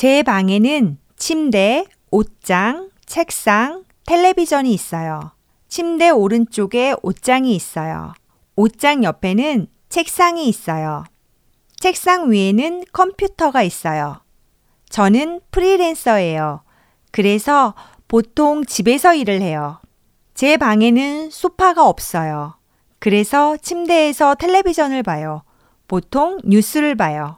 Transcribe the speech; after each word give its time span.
제 0.00 0.22
방에는 0.22 0.96
침대, 1.18 1.84
옷장, 2.10 2.88
책상, 3.04 3.84
텔레비전이 4.06 4.72
있어요. 4.72 5.32
침대 5.68 6.08
오른쪽에 6.08 6.94
옷장이 7.02 7.54
있어요. 7.54 8.14
옷장 8.56 9.04
옆에는 9.04 9.66
책상이 9.90 10.48
있어요. 10.48 11.04
책상 11.78 12.30
위에는 12.30 12.84
컴퓨터가 12.94 13.62
있어요. 13.62 14.22
저는 14.88 15.42
프리랜서예요. 15.50 16.62
그래서 17.12 17.74
보통 18.08 18.64
집에서 18.64 19.14
일을 19.14 19.42
해요. 19.42 19.80
제 20.32 20.56
방에는 20.56 21.28
소파가 21.28 21.86
없어요. 21.86 22.54
그래서 23.00 23.58
침대에서 23.58 24.36
텔레비전을 24.36 25.02
봐요. 25.02 25.42
보통 25.88 26.38
뉴스를 26.42 26.94
봐요. 26.94 27.36